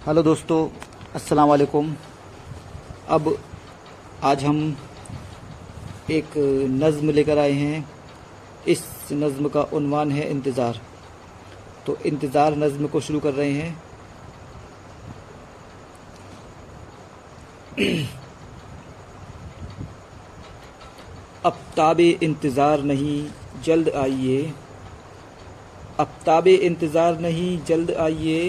[0.00, 0.58] Hello दोस्तों
[1.14, 1.92] अस्सलाम वालेकुम
[3.08, 3.26] अब
[4.24, 4.60] आज हम
[6.10, 6.36] एक
[6.74, 7.84] नज़म लेकर आए हैं।
[8.68, 8.82] इस
[9.12, 10.80] नज़म का उन्वान है इंतज़ार।
[11.86, 13.82] तो इंतज़ार नज़म को शुरू कर रहे हैं।
[21.44, 23.22] अब ताब इंतज़ार नहीं,
[23.64, 24.42] जल्द आइए।
[26.00, 28.42] अब ताब इंतज़ार नहीं, जल्द आइए।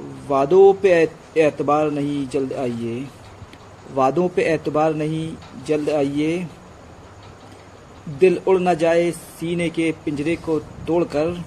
[0.00, 3.06] वादों पे एतबार नहीं जल्द आइए।
[3.94, 5.36] वादों पे एतबार नहीं
[5.66, 6.46] जल्द आइए।
[8.08, 11.44] दिल उड़ न जाए सीने के पिंजरे को तोड़कर।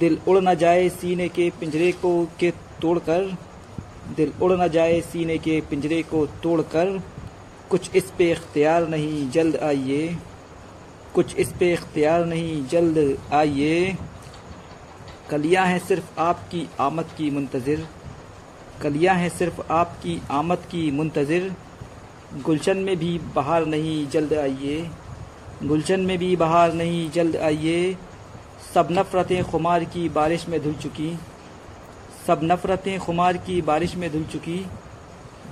[0.00, 2.50] दिल उड़ न जाए सीने के पिंजरे को के
[2.82, 3.36] तोड़कर।
[4.16, 7.02] दिल उड़ न जाए सीने के पिंजरे को तोड़कर।
[7.70, 10.16] कुछ इस पे इख्तियार नहीं जल्द आइए।
[11.14, 13.96] कुछ इस पे इख्तियार नहीं जल्द आइए।
[15.30, 17.86] कलियाँ हैं सिर्फ़ आपकी आमद की मुंतज़िर।
[18.82, 21.54] कलियाँ हैं सिर्फ़ आपकी आमद की मुंतज़िर।
[22.44, 24.90] गुलशन में भी बाहर नहीं, जल्द आइए।
[25.64, 27.96] गुलशन में भी बाहर नहीं, जल्द आइए।
[28.74, 31.12] सब नफ़रतें खुमार की बारिश में धुल चुकी।
[32.26, 34.58] सब नफ़रतें खुमार की बारिश में धुल चुकी।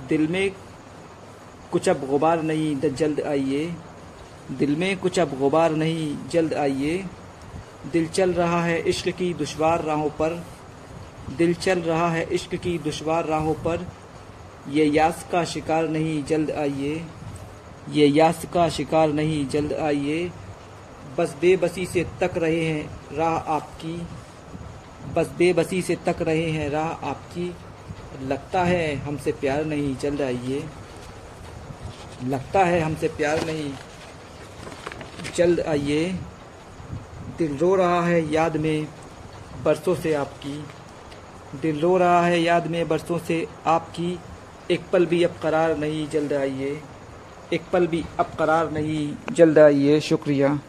[0.09, 0.51] दिल में
[1.71, 3.73] कुछ अब गुबार नहीं, जल्द आइए।
[4.51, 7.03] दिल में कुछ अब गुबार नहीं, जल्द आइए।
[7.85, 10.45] दिल चल रहा है इश्क की दुशवार राहों पर।
[11.37, 13.87] दिल चल रहा है इश्क की दुशवार राहों पर।
[14.69, 17.05] ये यास का शिकार नहीं, जल्द आइए।
[17.89, 20.31] ये यास का शिकार नहीं, जल्द आइए।
[21.17, 24.07] बस बेबसी से तक रहे हैं राह आपकी।
[25.13, 27.55] बस बेबसी से तक रहे हैं राह आपकी।
[28.23, 30.63] लगता है हमसे प्यार नहीं, जल्द आइए।
[32.25, 33.73] लगता है हमसे प्यार नहीं,
[35.35, 36.15] जल्द आइए।
[37.37, 38.87] दिल रो रहा है याद में
[39.63, 40.65] बरसों से आपकी।
[41.61, 44.19] दिल रो रहा है याद में बरसों से आपकी।
[44.71, 46.81] एक पल भी अब करार नहीं जल्द आइए।
[47.53, 50.59] एक पल भी अब करार नहीं जल्द आइए, शुक्रिया।